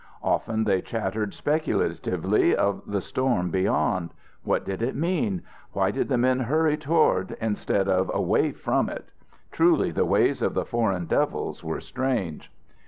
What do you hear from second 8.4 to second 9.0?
from